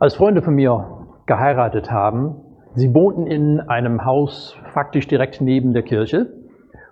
[0.00, 2.34] Als Freunde von mir geheiratet haben,
[2.74, 6.32] sie wohnten in einem Haus faktisch direkt neben der Kirche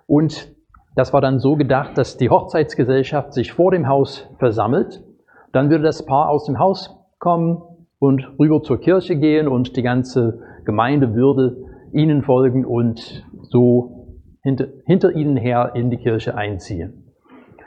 [0.07, 0.53] und
[0.95, 5.03] das war dann so gedacht, dass die Hochzeitsgesellschaft sich vor dem Haus versammelt,
[5.51, 7.61] dann würde das Paar aus dem Haus kommen
[7.99, 11.57] und rüber zur Kirche gehen und die ganze Gemeinde würde
[11.91, 17.11] ihnen folgen und so hinter, hinter ihnen her in die Kirche einziehen.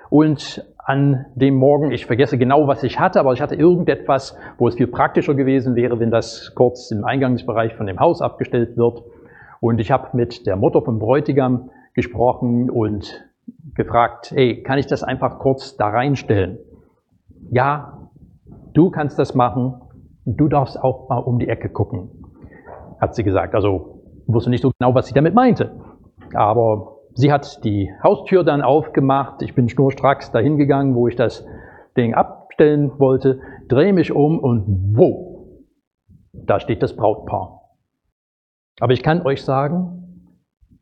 [0.08, 4.68] Und an dem Morgen, ich vergesse genau, was ich hatte, aber ich hatte irgendetwas, wo
[4.68, 9.02] es viel praktischer gewesen wäre, wenn das kurz im Eingangsbereich von dem Haus abgestellt wird.
[9.60, 13.26] Und ich habe mit der Mutter vom Bräutigam gesprochen und
[13.74, 16.58] gefragt, hey, kann ich das einfach kurz da reinstellen?
[17.50, 18.08] Ja,
[18.72, 19.74] du kannst das machen,
[20.24, 22.10] du darfst auch mal um die Ecke gucken,
[23.00, 23.56] hat sie gesagt.
[23.56, 25.72] Also wusste nicht so genau, was sie damit meinte.
[26.32, 29.40] Aber Sie hat die Haustür dann aufgemacht.
[29.40, 31.46] Ich bin schnurstracks dahin gegangen, wo ich das
[31.96, 35.62] Ding abstellen wollte, drehe mich um und wo?
[36.34, 37.62] Da steht das Brautpaar.
[38.80, 40.34] Aber ich kann euch sagen,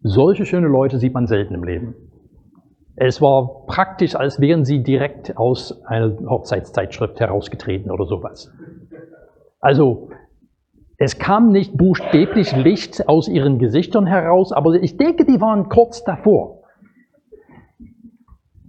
[0.02, 1.94] solche schöne Leute sieht man selten im Leben.
[2.96, 8.52] Es war praktisch, als wären sie direkt aus einer Hochzeitszeitschrift herausgetreten oder sowas.
[9.60, 10.10] Also
[10.96, 16.04] es kam nicht buchstäblich Licht aus ihren Gesichtern heraus, aber ich denke, die waren kurz
[16.04, 16.62] davor.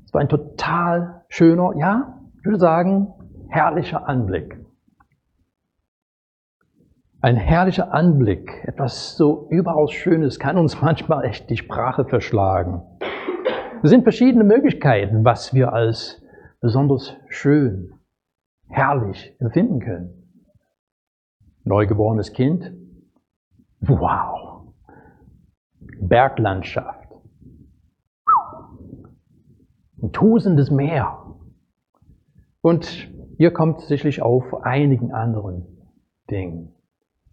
[0.06, 3.14] Es war ein total schöner, ja, ich würde sagen,
[3.50, 4.60] herrlicher Anblick.
[7.22, 12.82] Ein herrlicher Anblick, etwas so überaus Schönes, kann uns manchmal echt die Sprache verschlagen.
[13.84, 16.24] Es sind verschiedene Möglichkeiten, was wir als
[16.60, 17.94] besonders schön,
[18.68, 20.25] herrlich empfinden können
[21.66, 22.72] neugeborenes Kind.
[23.82, 24.74] Wow.
[26.00, 27.10] Berglandschaft.
[30.02, 31.36] Ein tosendes Meer.
[32.62, 35.66] Und ihr kommt sicherlich auf einigen anderen
[36.30, 36.74] Dingen.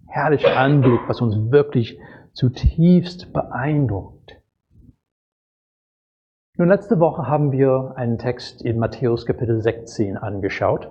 [0.07, 1.99] Herrlicher Anblick, was uns wirklich
[2.33, 4.43] zutiefst beeindruckt.
[6.59, 10.91] Nun, letzte Woche haben wir einen Text in Matthäus Kapitel 16 angeschaut,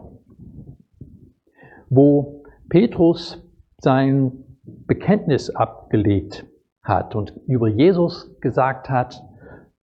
[1.89, 2.40] wo
[2.71, 3.45] Petrus
[3.79, 4.31] sein
[4.63, 6.45] Bekenntnis abgelegt
[6.81, 9.21] hat und über Jesus gesagt hat,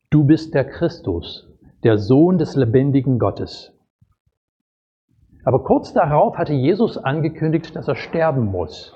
[0.08, 1.54] du bist der Christus,
[1.84, 3.78] der Sohn des lebendigen Gottes.
[5.44, 8.94] Aber kurz darauf hatte Jesus angekündigt, dass er sterben muss.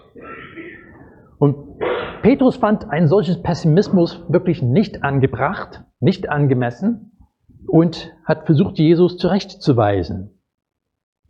[1.38, 1.78] Und
[2.22, 7.18] Petrus fand ein solches Pessimismus wirklich nicht angebracht, nicht angemessen
[7.66, 10.40] und hat versucht, Jesus zurechtzuweisen.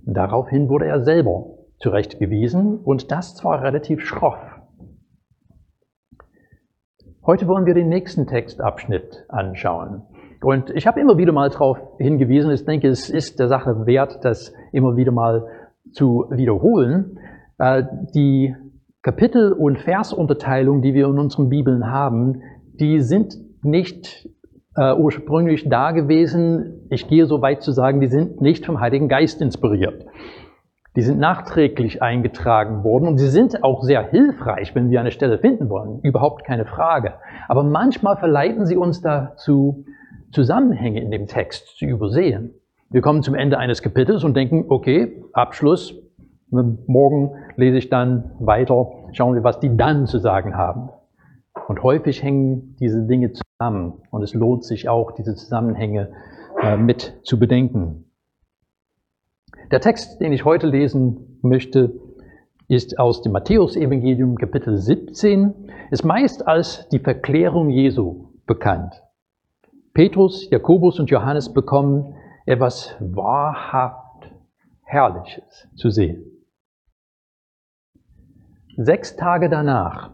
[0.07, 4.39] Und daraufhin wurde er selber zurechtgewiesen und das zwar relativ schroff.
[7.25, 10.03] Heute wollen wir den nächsten Textabschnitt anschauen.
[10.43, 14.25] Und ich habe immer wieder mal darauf hingewiesen, ich denke, es ist der Sache wert,
[14.25, 15.47] das immer wieder mal
[15.93, 17.19] zu wiederholen.
[17.59, 18.57] Äh, die
[19.03, 22.43] Kapitel- und Versunterteilung, die wir in unseren Bibeln haben,
[22.81, 24.29] die sind nicht
[24.77, 26.87] äh, ursprünglich da gewesen.
[26.91, 30.07] Ich gehe so weit zu sagen, die sind nicht vom Heiligen Geist inspiriert.
[30.95, 35.39] Die sind nachträglich eingetragen worden und sie sind auch sehr hilfreich, wenn wir eine Stelle
[35.39, 36.01] finden wollen.
[36.01, 37.15] Überhaupt keine Frage.
[37.49, 39.87] Aber manchmal verleiten sie uns dazu,
[40.33, 42.55] Zusammenhänge in dem Text zu übersehen.
[42.91, 45.99] Wir kommen zum Ende eines Kapitels und denken, okay, Abschluss.
[46.51, 50.91] Morgen lese ich dann weiter, schauen wir, was die dann zu sagen haben.
[51.69, 56.11] Und häufig hängen diese Dinge zusammen und es lohnt sich auch, diese Zusammenhänge
[56.61, 58.12] äh, mit zu bedenken.
[59.73, 61.99] Der Text, den ich heute lesen möchte,
[62.69, 65.55] ist aus dem Matthäusevangelium Kapitel 17,
[65.91, 69.03] ist meist als die Verklärung Jesu bekannt.
[69.95, 74.31] Petrus, Jakobus und Johannes bekommen etwas wahrhaft
[74.83, 76.23] Herrliches zu sehen.
[78.77, 80.11] Sechs Tage danach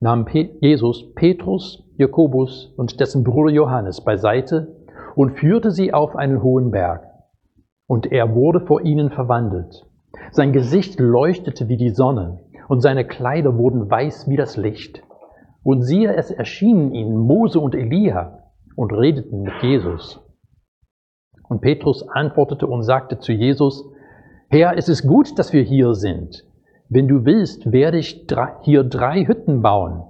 [0.00, 0.26] nahm
[0.62, 4.86] Jesus Petrus, Jakobus und dessen Bruder Johannes beiseite
[5.16, 7.09] und führte sie auf einen hohen Berg
[7.90, 9.84] und er wurde vor ihnen verwandelt.
[10.30, 12.38] Sein Gesicht leuchtete wie die Sonne
[12.68, 15.02] und seine Kleider wurden weiß wie das Licht.
[15.64, 18.44] Und siehe, es erschienen ihnen Mose und Elia
[18.76, 20.24] und redeten mit Jesus.
[21.48, 23.84] Und Petrus antwortete und sagte zu Jesus,
[24.50, 26.44] Herr, es ist gut, dass wir hier sind.
[26.88, 28.24] Wenn du willst, werde ich
[28.62, 30.04] hier drei Hütten bauen.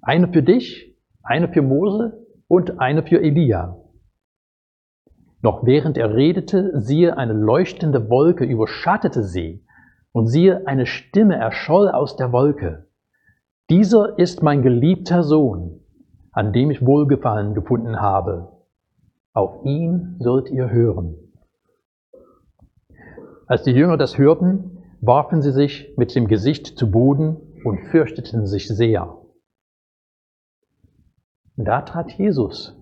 [0.00, 3.76] Eine für dich, eine für Mose und eine für Elia.
[5.40, 9.64] Noch während er redete, siehe, eine leuchtende Wolke überschattete sie,
[10.12, 12.88] und siehe, eine Stimme erscholl aus der Wolke.
[13.70, 15.80] Dieser ist mein geliebter Sohn,
[16.32, 18.52] an dem ich Wohlgefallen gefunden habe.
[19.32, 21.14] Auf ihn sollt ihr hören.
[23.46, 28.46] Als die Jünger das hörten, warfen sie sich mit dem Gesicht zu Boden und fürchteten
[28.46, 29.16] sich sehr.
[31.56, 32.77] Da trat Jesus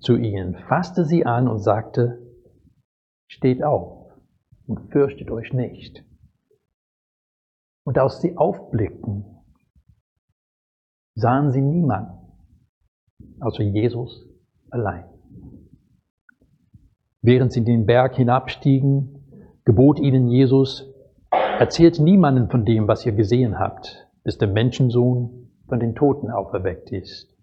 [0.00, 2.18] zu ihnen, fasste sie an und sagte,
[3.28, 4.12] steht auf
[4.66, 6.04] und fürchtet euch nicht.
[7.84, 9.24] Und als sie aufblickten,
[11.14, 12.18] sahen sie niemanden,
[13.40, 14.26] außer Jesus
[14.70, 15.04] allein.
[17.22, 20.90] Während sie den Berg hinabstiegen, gebot ihnen Jesus,
[21.30, 26.90] erzählt niemanden von dem, was ihr gesehen habt, bis der Menschensohn von den Toten auferweckt
[26.92, 27.36] ist.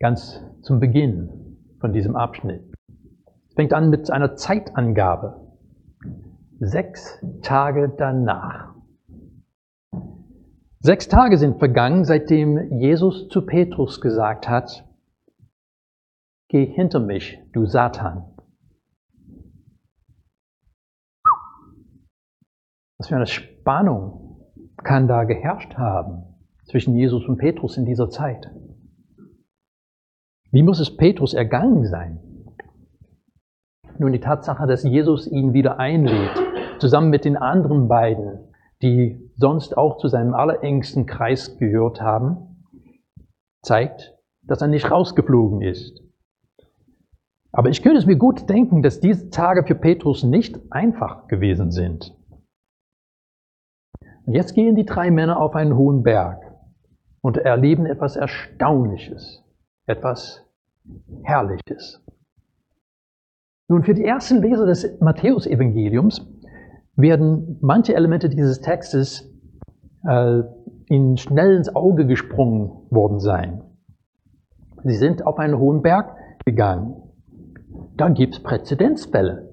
[0.00, 2.62] Ganz zum Beginn von diesem Abschnitt.
[3.48, 5.52] Es fängt an mit einer Zeitangabe.
[6.58, 8.74] Sechs Tage danach.
[10.80, 14.84] Sechs Tage sind vergangen, seitdem Jesus zu Petrus gesagt hat,
[16.48, 18.34] Geh hinter mich, du Satan.
[22.98, 26.24] Was für eine Spannung kann da geherrscht haben
[26.64, 28.50] zwischen Jesus und Petrus in dieser Zeit?
[30.54, 32.20] Wie muss es Petrus ergangen sein?
[33.98, 36.40] Nun, die Tatsache, dass Jesus ihn wieder einlädt,
[36.78, 38.38] zusammen mit den anderen beiden,
[38.80, 42.68] die sonst auch zu seinem allerengsten Kreis gehört haben,
[43.62, 46.00] zeigt, dass er nicht rausgeflogen ist.
[47.50, 51.72] Aber ich könnte es mir gut denken, dass diese Tage für Petrus nicht einfach gewesen
[51.72, 52.16] sind.
[54.24, 56.40] Und jetzt gehen die drei Männer auf einen hohen Berg
[57.22, 59.43] und erleben etwas Erstaunliches,
[59.86, 60.44] etwas
[61.22, 62.02] Herrliches.
[63.68, 66.26] Nun, für die ersten Leser des Matthäusevangeliums
[66.96, 69.30] werden manche Elemente dieses Textes
[70.06, 70.42] äh,
[70.88, 73.62] ihnen schnell ins Auge gesprungen worden sein.
[74.84, 76.14] Sie sind auf einen hohen Berg
[76.44, 77.04] gegangen
[77.96, 79.50] da gibt es Präzedenzfälle.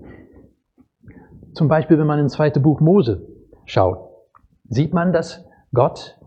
[1.53, 3.27] Zum Beispiel, wenn man ins zweite Buch Mose
[3.65, 4.09] schaut,
[4.67, 6.17] sieht man, dass Gott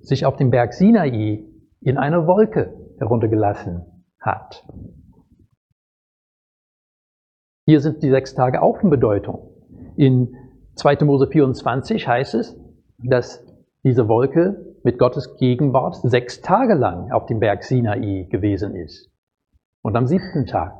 [0.00, 1.44] sich auf dem Berg Sinai
[1.80, 4.64] in einer Wolke heruntergelassen hat.
[7.66, 9.50] Hier sind die sechs Tage auch von Bedeutung.
[9.96, 10.36] In
[10.76, 11.04] 2.
[11.04, 12.56] Mose 24 heißt es,
[12.98, 13.44] dass
[13.84, 19.10] diese Wolke mit Gottes Gegenwart sechs Tage lang auf dem Berg Sinai gewesen ist.
[19.82, 20.74] Und am siebten Tag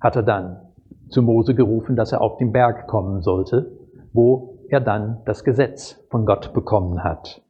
[0.00, 0.60] hat er dann
[1.08, 3.78] zu Mose gerufen, dass er auf den Berg kommen sollte,
[4.12, 7.43] wo er dann das Gesetz von Gott bekommen hat.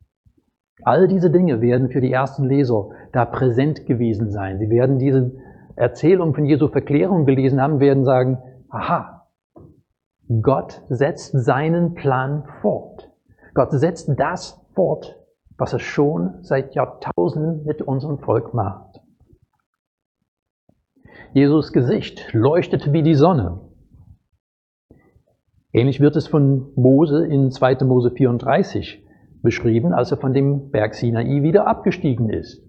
[0.84, 4.58] All diese Dinge werden für die ersten Leser da präsent gewesen sein.
[4.58, 5.32] Sie werden diese
[5.76, 8.38] Erzählung von Jesu Verklärung gelesen haben, werden sagen,
[8.68, 9.26] aha,
[10.42, 13.10] Gott setzt seinen Plan fort.
[13.54, 15.18] Gott setzt das fort,
[15.56, 19.00] was er schon seit Jahrtausenden mit unserem Volk macht.
[21.32, 23.60] Jesus Gesicht leuchtete wie die Sonne.
[25.72, 27.84] Ähnlich wird es von Mose in 2.
[27.84, 29.03] Mose 34
[29.44, 32.60] beschrieben, als er von dem Berg Sinai wieder abgestiegen ist.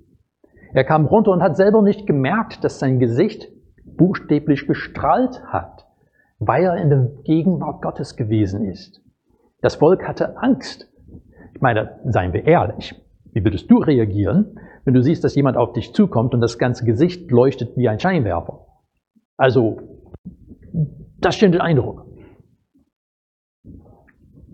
[0.74, 3.50] Er kam runter und hat selber nicht gemerkt, dass sein Gesicht
[3.86, 5.88] buchstäblich gestrahlt hat,
[6.38, 9.02] weil er in der Gegenwart Gottes gewesen ist.
[9.62, 10.92] Das Volk hatte Angst.
[11.56, 12.94] Ich meine, seien wir ehrlich,
[13.32, 16.86] wie würdest du reagieren, wenn du siehst, dass jemand auf dich zukommt und das ganze
[16.86, 18.68] Gesicht leuchtet wie ein Scheinwerfer.
[19.38, 19.80] Also,
[21.20, 22.06] das stellt den Eindruck.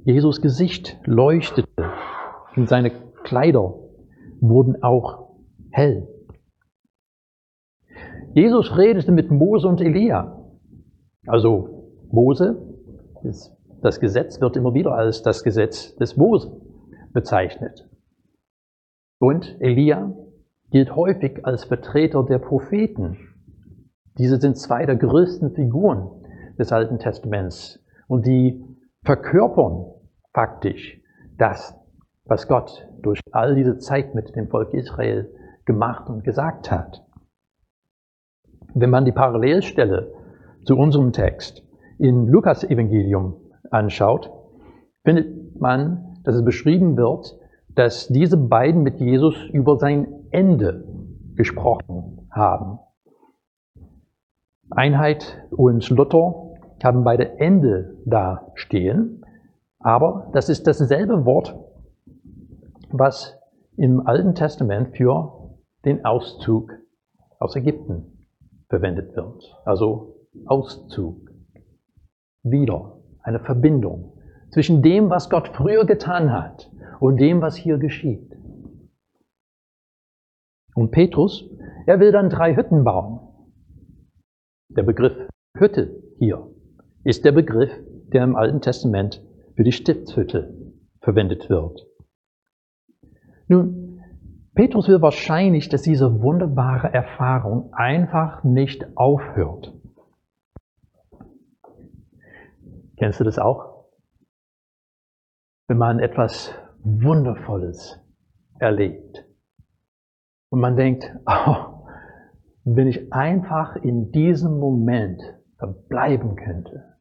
[0.03, 1.67] Jesus Gesicht leuchtete
[2.55, 2.91] und seine
[3.23, 3.75] Kleider
[4.39, 5.35] wurden auch
[5.69, 6.07] hell.
[8.33, 10.43] Jesus redete mit Mose und Elia.
[11.27, 12.59] Also Mose,
[13.81, 16.59] das Gesetz wird immer wieder als das Gesetz des Mose
[17.13, 17.87] bezeichnet.
[19.19, 20.15] Und Elia
[20.71, 23.17] gilt häufig als Vertreter der Propheten.
[24.17, 26.09] Diese sind zwei der größten Figuren
[26.57, 28.63] des Alten Testaments und die
[29.03, 29.85] verkörpern
[30.33, 31.01] faktisch
[31.37, 31.75] das,
[32.25, 35.33] was Gott durch all diese Zeit mit dem Volk Israel
[35.65, 37.05] gemacht und gesagt hat.
[38.73, 40.13] Wenn man die Parallelstelle
[40.65, 41.63] zu unserem Text
[41.97, 43.35] in Lukas Evangelium
[43.69, 44.31] anschaut,
[45.03, 47.37] findet man, dass es beschrieben wird,
[47.75, 50.85] dass diese beiden mit Jesus über sein Ende
[51.35, 52.79] gesprochen haben.
[54.69, 59.20] Einheit und Luther haben beide Ende da stehen,
[59.83, 61.57] aber das ist dasselbe Wort,
[62.89, 63.39] was
[63.77, 66.71] im Alten Testament für den Auszug
[67.39, 68.27] aus Ägypten
[68.69, 69.57] verwendet wird.
[69.65, 71.29] Also Auszug.
[72.43, 74.13] Wieder eine Verbindung
[74.51, 78.31] zwischen dem, was Gott früher getan hat und dem, was hier geschieht.
[80.73, 81.49] Und Petrus,
[81.85, 83.19] er will dann drei Hütten bauen.
[84.69, 85.15] Der Begriff
[85.57, 86.47] Hütte hier
[87.03, 87.71] ist der Begriff
[88.13, 89.21] der im Alten Testament
[89.61, 90.55] für die Stiftshütte
[91.01, 91.85] verwendet wird.
[93.47, 94.01] Nun,
[94.55, 99.71] Petrus will wahrscheinlich, dass diese wunderbare Erfahrung einfach nicht aufhört.
[102.97, 103.85] Kennst du das auch?
[105.67, 108.03] Wenn man etwas Wundervolles
[108.57, 109.27] erlebt
[110.49, 111.85] und man denkt, oh,
[112.63, 115.21] wenn ich einfach in diesem Moment
[115.59, 116.97] verbleiben könnte,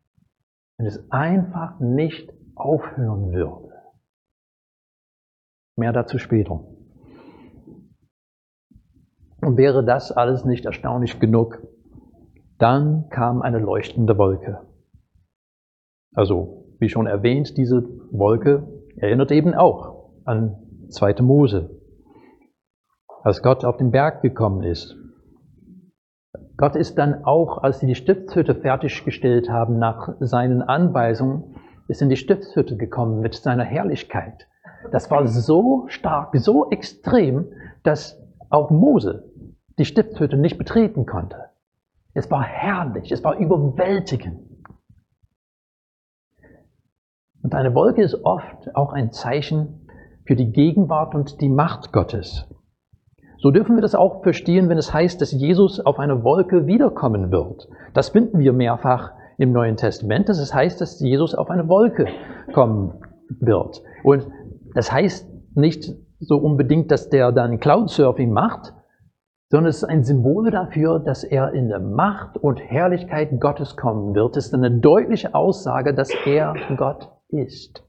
[0.76, 2.31] wenn es einfach nicht
[2.64, 3.71] aufhören würde.
[5.76, 6.64] Mehr dazu später.
[9.40, 11.62] Und wäre das alles nicht erstaunlich genug,
[12.59, 14.61] dann kam eine leuchtende Wolke.
[16.14, 20.57] Also, wie schon erwähnt, diese Wolke erinnert eben auch an
[20.90, 21.23] 2.
[21.23, 21.81] Mose,
[23.23, 24.97] als Gott auf den Berg gekommen ist.
[26.57, 31.57] Gott ist dann auch, als sie die Stiftshütte fertiggestellt haben, nach seinen Anweisungen,
[31.91, 34.47] ist in die Stiftshütte gekommen mit seiner Herrlichkeit.
[34.93, 38.19] Das war so stark, so extrem, dass
[38.49, 39.31] auch Mose
[39.79, 41.51] die Stiftshütte nicht betreten konnte.
[42.15, 44.41] Es war herrlich, es war überwältigend.
[47.43, 49.89] Und eine Wolke ist oft auch ein Zeichen
[50.27, 52.47] für die Gegenwart und die Macht Gottes.
[53.39, 57.33] So dürfen wir das auch verstehen, wenn es heißt, dass Jesus auf einer Wolke wiederkommen
[57.33, 57.69] wird.
[57.95, 62.07] Das finden wir mehrfach im Neuen Testament, dass es heißt, dass Jesus auf eine Wolke
[62.53, 62.93] kommen
[63.41, 63.83] wird.
[64.05, 64.29] Und
[64.75, 68.75] das heißt nicht so unbedingt, dass der dann Cloud-Surfing macht,
[69.49, 74.15] sondern es ist ein Symbol dafür, dass er in der Macht und Herrlichkeit Gottes kommen
[74.15, 74.37] wird.
[74.37, 77.83] Es ist eine deutliche Aussage, dass er Gott ist.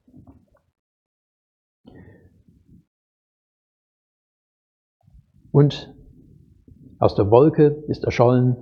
[5.51, 5.93] Und
[6.97, 8.55] aus der Wolke ist erschollen,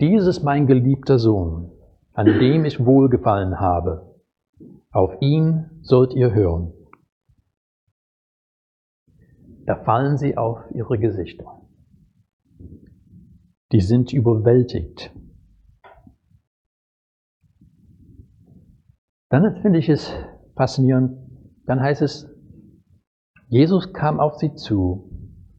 [0.00, 1.70] dieses mein geliebter Sohn,
[2.20, 4.14] an dem ich wohlgefallen habe.
[4.90, 6.74] Auf ihn sollt ihr hören.
[9.64, 11.62] Da fallen sie auf ihre Gesichter.
[13.72, 15.16] Die sind überwältigt.
[19.30, 20.12] Dann finde ich es
[20.56, 21.16] faszinierend.
[21.64, 22.28] Dann heißt es,
[23.48, 25.10] Jesus kam auf sie zu,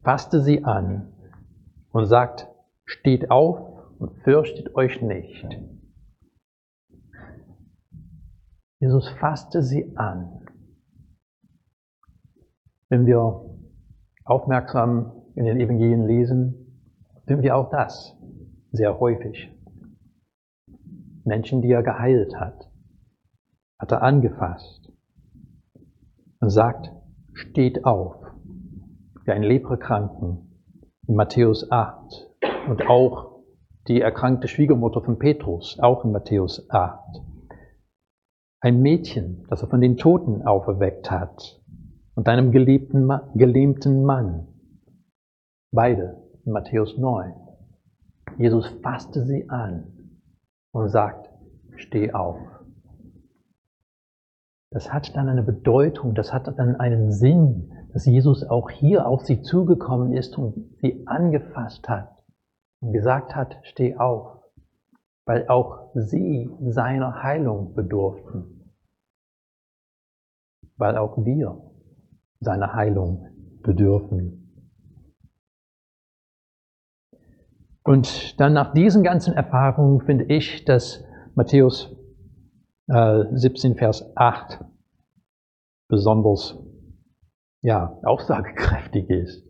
[0.04, 1.12] fasste sie an
[1.90, 2.46] und sagt,
[2.84, 3.58] steht auf
[3.98, 5.44] und fürchtet euch nicht.
[8.82, 10.40] Jesus fasste sie an.
[12.88, 13.48] Wenn wir
[14.24, 16.82] aufmerksam in den Evangelien lesen,
[17.24, 18.18] finden wir auch das
[18.72, 19.52] sehr häufig.
[21.22, 22.72] Menschen, die er geheilt hat,
[23.78, 24.92] hat er angefasst
[26.40, 26.90] und sagt,
[27.34, 28.16] steht auf,
[29.24, 30.60] wie ein Leprakranken
[31.06, 32.32] in Matthäus 8
[32.68, 33.44] und auch
[33.86, 37.31] die erkrankte Schwiegermutter von Petrus, auch in Matthäus 8.
[38.64, 41.60] Ein Mädchen, das er von den Toten auferweckt hat
[42.14, 44.46] und einem geliebten, gelähmten Mann,
[45.72, 47.34] beide in Matthäus 9.
[48.38, 50.20] Jesus fasste sie an
[50.70, 51.28] und sagt,
[51.74, 52.38] steh auf.
[54.70, 59.22] Das hat dann eine Bedeutung, das hat dann einen Sinn, dass Jesus auch hier auf
[59.22, 62.22] sie zugekommen ist und sie angefasst hat
[62.80, 64.41] und gesagt hat, steh auf,
[65.24, 68.72] weil auch sie seiner Heilung bedurften,
[70.76, 71.60] weil auch wir
[72.40, 73.28] seiner Heilung
[73.62, 74.38] bedürfen.
[77.84, 81.96] Und dann nach diesen ganzen Erfahrungen finde ich, dass Matthäus
[82.86, 84.64] 17, äh, Vers 8
[85.88, 86.58] besonders
[87.62, 89.44] ja, aussagekräftig ist.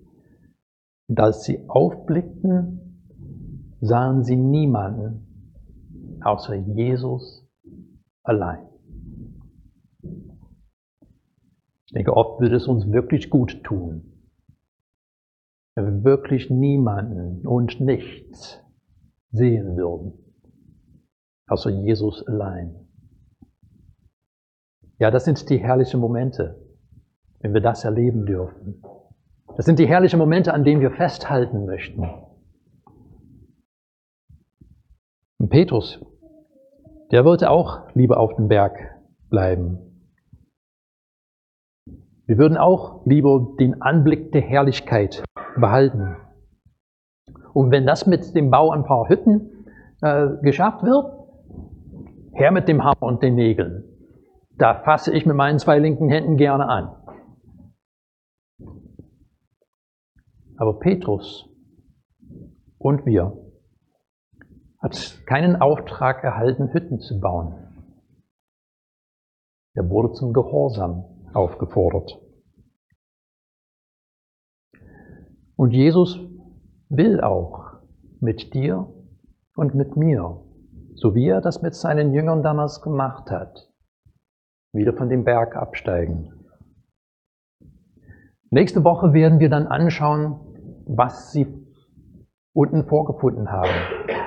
[1.08, 3.06] Und als sie aufblickten,
[3.80, 5.31] sahen sie niemanden
[6.24, 7.46] außer Jesus
[8.22, 8.68] allein.
[11.86, 14.12] Ich denke, oft würde es uns wirklich gut tun,
[15.74, 18.62] wenn wir wirklich niemanden und nichts
[19.30, 20.14] sehen würden,
[21.48, 22.88] außer Jesus allein.
[24.98, 26.64] Ja, das sind die herrlichen Momente,
[27.40, 28.82] wenn wir das erleben dürfen.
[29.56, 32.08] Das sind die herrlichen Momente, an denen wir festhalten möchten.
[35.38, 36.00] Und Petrus,
[37.12, 38.76] der wollte auch lieber auf dem Berg
[39.30, 39.78] bleiben.
[42.26, 45.22] Wir würden auch lieber den Anblick der Herrlichkeit
[45.56, 46.16] behalten.
[47.52, 49.66] Und wenn das mit dem Bau ein paar Hütten
[50.00, 51.22] äh, geschafft wird,
[52.34, 53.84] her mit dem Hammer und den Nägeln.
[54.56, 56.96] Da fasse ich mit meinen zwei linken Händen gerne an.
[60.56, 61.48] Aber Petrus
[62.78, 63.36] und wir
[64.82, 67.54] hat keinen Auftrag erhalten, Hütten zu bauen.
[69.74, 72.18] Er wurde zum Gehorsam aufgefordert.
[75.56, 76.18] Und Jesus
[76.88, 77.80] will auch
[78.20, 78.92] mit dir
[79.54, 80.42] und mit mir,
[80.94, 83.72] so wie er das mit seinen Jüngern damals gemacht hat,
[84.72, 86.32] wieder von dem Berg absteigen.
[88.50, 91.46] Nächste Woche werden wir dann anschauen, was sie
[92.52, 94.21] unten vorgefunden haben.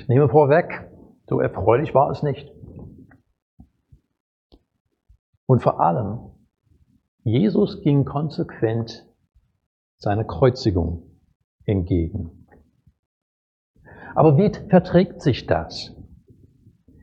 [0.00, 0.90] Ich nehme vorweg,
[1.28, 2.50] so erfreulich war es nicht.
[5.46, 6.20] Und vor allem,
[7.22, 9.06] Jesus ging konsequent
[9.98, 11.20] seiner Kreuzigung
[11.66, 12.46] entgegen.
[14.14, 15.94] Aber wie verträgt sich das?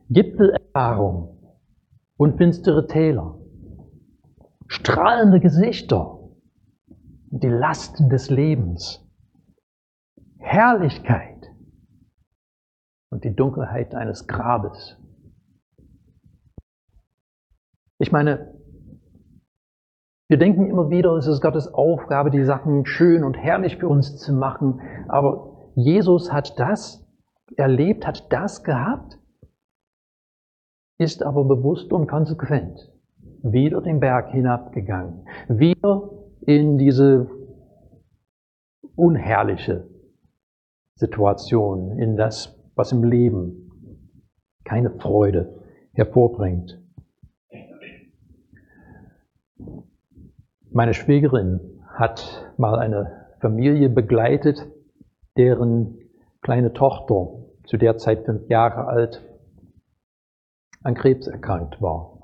[0.09, 1.59] Gipfelerfahrung
[2.17, 3.39] und finstere Täler,
[4.65, 6.19] strahlende Gesichter,
[7.29, 9.07] die Lasten des Lebens,
[10.39, 11.36] Herrlichkeit
[13.17, 14.95] und die Dunkelheit eines Grabes.
[17.97, 18.53] Ich meine,
[20.27, 24.17] wir denken immer wieder, es ist Gottes Aufgabe, die Sachen schön und herrlich für uns
[24.17, 24.81] zu machen.
[25.07, 27.07] Aber Jesus hat das
[27.55, 29.17] erlebt, hat das gehabt,
[30.99, 32.93] ist aber bewusst und konsequent
[33.41, 37.31] wieder den Berg hinabgegangen, wieder in diese
[38.95, 39.89] unherrliche
[40.93, 43.71] Situation, in das, was im Leben
[44.63, 46.79] keine Freude hervorbringt.
[50.69, 54.67] Meine Schwägerin hat mal eine Familie begleitet,
[55.37, 55.97] deren
[56.41, 57.33] kleine Tochter,
[57.65, 59.23] zu der Zeit fünf Jahre alt,
[60.83, 62.17] an Krebs erkrankt war.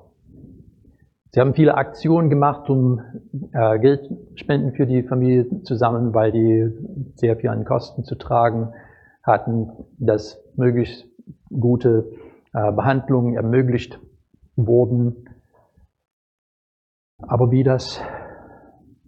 [1.32, 3.02] Sie haben viele Aktionen gemacht, um
[3.54, 6.70] äh, Geldspenden für die Familie zusammen, weil die
[7.16, 8.72] sehr viel an Kosten zu tragen
[9.24, 11.08] hatten, dass möglichst
[11.50, 12.12] gute
[12.54, 14.00] äh, Behandlungen ermöglicht
[14.56, 15.30] wurden.
[17.18, 18.02] Aber wie das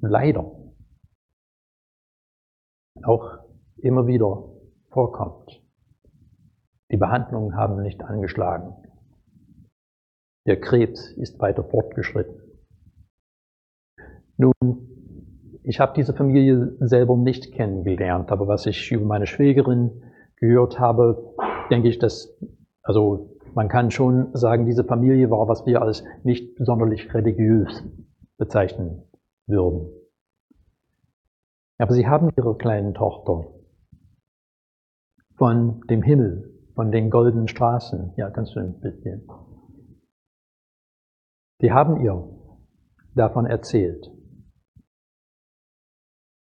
[0.02, 0.52] leider
[3.04, 3.40] auch
[3.78, 4.50] immer wieder
[4.90, 5.62] vorkommt.
[6.92, 8.74] Die Behandlungen haben nicht angeschlagen.
[10.48, 12.42] Der Krebs ist weiter fortgeschritten.
[14.38, 14.54] Nun,
[15.64, 20.04] ich habe diese Familie selber nicht kennengelernt, aber was ich über meine Schwägerin
[20.38, 21.36] gehört habe,
[21.70, 22.38] denke ich, dass,
[22.84, 27.84] also man kann schon sagen, diese Familie war, was wir als nicht sonderlich religiös
[28.38, 29.04] bezeichnen
[29.48, 29.90] würden.
[31.78, 33.48] Aber sie haben ihre kleinen Tochter
[35.38, 38.14] von dem Himmel, von den goldenen Straßen.
[38.18, 39.28] Ja, kannst du ein bisschen.
[41.62, 42.30] Die haben ihr
[43.16, 44.12] davon erzählt.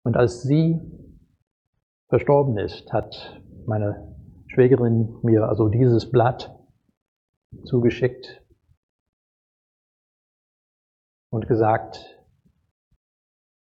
[0.04, 0.80] Und als sie
[2.10, 4.16] verstorben ist, hat meine
[4.48, 6.56] Schwägerin mir also dieses Blatt
[7.66, 8.44] zugeschickt
[11.30, 12.24] und gesagt,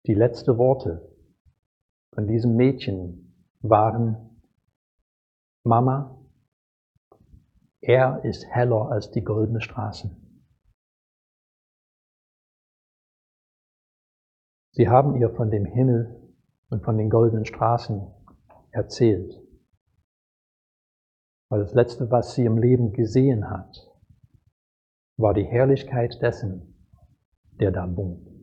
[0.06, 1.12] die letzten Worte
[2.14, 4.42] von diesem Mädchen waren,
[5.64, 6.20] Mama,
[7.82, 10.26] er ist heller als die goldene Straßen.
[14.72, 16.34] Sie haben ihr von dem Himmel
[16.70, 18.12] und von den goldenen Straßen
[18.72, 19.45] erzählt.
[21.50, 23.92] Weil das Letzte, was sie im Leben gesehen hat,
[25.18, 26.76] war die Herrlichkeit dessen,
[27.60, 28.36] der da wohnt.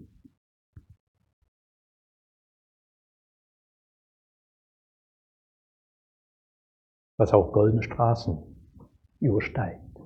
[7.22, 8.36] was auch goldene Straßen
[9.20, 9.96] übersteigt.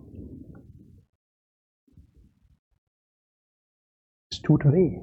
[4.31, 5.01] Es tut weh,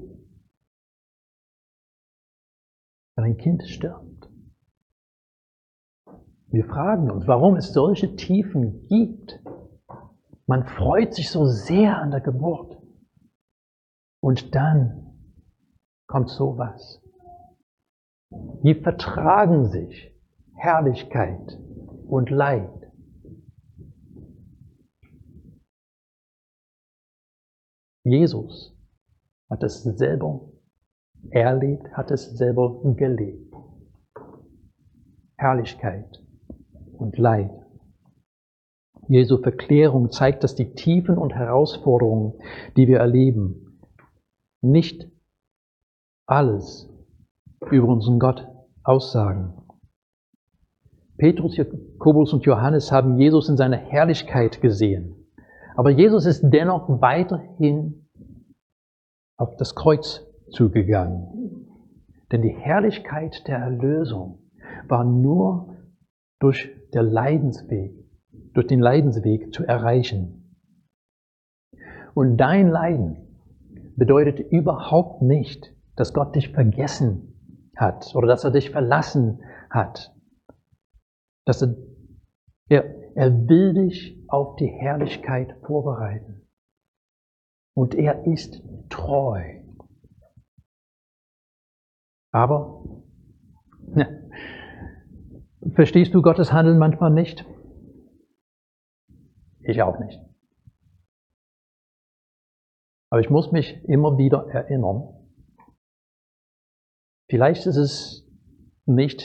[3.16, 4.13] wenn ein Kind stirbt.
[6.54, 9.40] Wir fragen uns, warum es solche Tiefen gibt.
[10.46, 12.80] Man freut sich so sehr an der Geburt.
[14.22, 15.18] Und dann
[16.06, 17.02] kommt sowas.
[18.62, 20.16] Wie vertragen sich
[20.54, 21.58] Herrlichkeit
[22.06, 22.70] und Leid.
[28.04, 28.78] Jesus
[29.50, 30.52] hat es selber
[31.30, 33.52] erlebt, hat es selber gelebt.
[35.36, 36.23] Herrlichkeit
[37.04, 37.50] und Leid.
[39.08, 42.32] Jesu Verklärung zeigt, dass die Tiefen und Herausforderungen,
[42.76, 43.78] die wir erleben,
[44.62, 45.06] nicht
[46.26, 46.88] alles
[47.70, 48.48] über unseren Gott
[48.82, 49.52] aussagen.
[51.18, 55.14] Petrus, Jakobus und Johannes haben Jesus in seiner Herrlichkeit gesehen.
[55.76, 58.08] Aber Jesus ist dennoch weiterhin
[59.36, 61.68] auf das Kreuz zugegangen.
[62.32, 64.38] Denn die Herrlichkeit der Erlösung
[64.88, 65.73] war nur
[66.44, 67.94] durch, der Leidensweg,
[68.52, 70.60] durch den Leidensweg zu erreichen.
[72.12, 73.16] Und dein Leiden
[73.96, 80.14] bedeutet überhaupt nicht, dass Gott dich vergessen hat oder dass er dich verlassen hat.
[81.46, 81.76] Dass er,
[82.68, 86.46] er, er will dich auf die Herrlichkeit vorbereiten.
[87.74, 89.62] Und er ist treu.
[92.32, 92.84] Aber,
[93.80, 94.23] ne,
[95.72, 97.44] verstehst du Gottes Handeln manchmal nicht?
[99.60, 100.20] Ich auch nicht.
[103.10, 105.08] Aber ich muss mich immer wieder erinnern,
[107.30, 108.28] vielleicht ist es
[108.86, 109.24] nicht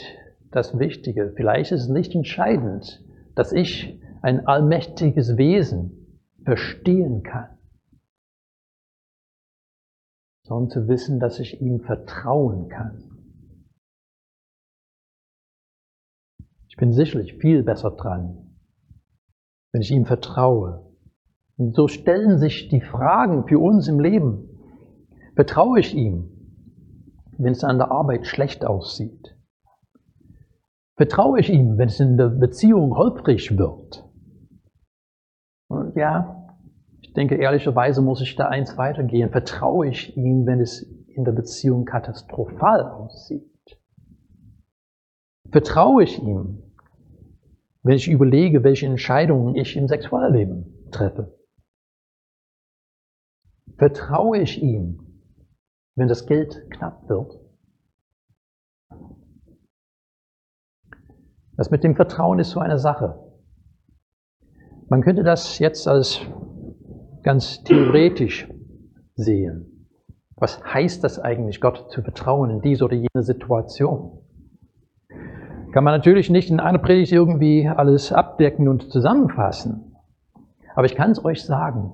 [0.50, 7.58] das Wichtige, vielleicht ist es nicht entscheidend, dass ich ein allmächtiges Wesen verstehen kann,
[10.44, 13.19] sondern zu wissen, dass ich ihm vertrauen kann.
[16.70, 18.56] Ich bin sicherlich viel besser dran,
[19.72, 20.86] wenn ich ihm vertraue.
[21.56, 24.48] Und so stellen sich die Fragen für uns im Leben.
[25.34, 26.30] Vertraue ich ihm,
[27.36, 29.36] wenn es an der Arbeit schlecht aussieht?
[30.96, 34.08] Vertraue ich ihm, wenn es in der Beziehung holprig wird?
[35.68, 36.46] Und ja,
[37.00, 39.30] ich denke, ehrlicherweise muss ich da eins weitergehen.
[39.30, 43.50] Vertraue ich ihm, wenn es in der Beziehung katastrophal aussieht?
[45.52, 46.62] Vertraue ich ihm,
[47.82, 51.36] wenn ich überlege, welche Entscheidungen ich im Sexualleben treffe?
[53.76, 55.22] Vertraue ich ihm,
[55.96, 57.40] wenn das Geld knapp wird?
[61.56, 63.18] Das mit dem Vertrauen ist so eine Sache.
[64.88, 66.20] Man könnte das jetzt als
[67.22, 68.48] ganz theoretisch
[69.14, 69.88] sehen.
[70.36, 74.19] Was heißt das eigentlich, Gott zu vertrauen in diese oder jene Situation?
[75.72, 79.94] Kann man natürlich nicht in einer Predigt irgendwie alles abdecken und zusammenfassen.
[80.74, 81.92] Aber ich kann es euch sagen.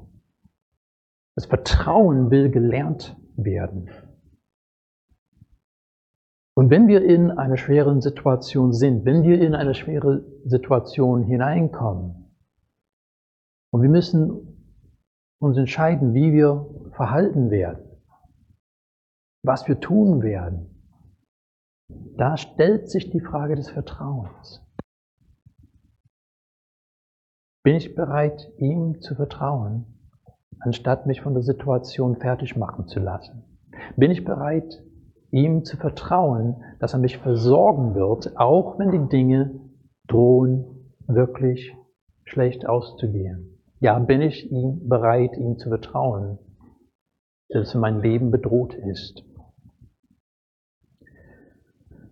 [1.35, 3.91] Das Vertrauen will gelernt werden.
[6.55, 12.33] Und wenn wir in einer schweren Situation sind, wenn wir in eine schwere Situation hineinkommen
[13.71, 14.73] und wir müssen
[15.39, 17.85] uns entscheiden, wie wir verhalten werden,
[19.43, 20.76] was wir tun werden,
[21.89, 24.63] da stellt sich die Frage des Vertrauens.
[27.63, 29.87] Bin ich bereit, ihm zu vertrauen,
[30.61, 33.45] anstatt mich von der Situation fertig machen zu lassen?
[33.97, 34.83] Bin ich bereit,
[35.31, 39.61] ihm zu vertrauen, dass er mich versorgen wird, auch wenn die Dinge
[40.07, 41.75] drohen, wirklich
[42.25, 43.61] schlecht auszugehen?
[43.81, 46.39] Ja, bin ich ihm bereit, ihm zu vertrauen,
[47.49, 49.25] dass mein Leben bedroht ist?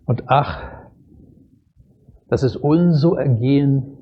[0.05, 0.89] Und ach,
[2.27, 3.97] dass es uns so ergehen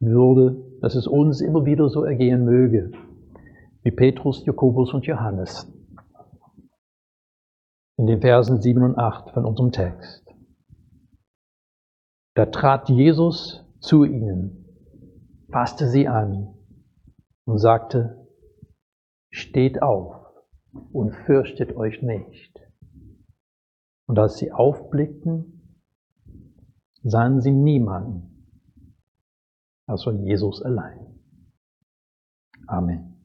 [0.00, 2.92] würde, dass es uns immer wieder so ergehen möge,
[3.82, 5.72] wie Petrus, Jakobus und Johannes
[7.96, 10.24] in den Versen 7 und 8 von unserem Text.
[12.34, 14.64] Da trat Jesus zu ihnen,
[15.50, 16.54] fasste sie an
[17.44, 18.28] und sagte,
[19.30, 20.14] steht auf
[20.92, 22.47] und fürchtet euch nicht.
[24.08, 25.76] Und als sie aufblickten,
[27.02, 28.46] sahen sie niemanden,
[29.86, 31.20] außer Jesus allein.
[32.66, 33.17] Amen.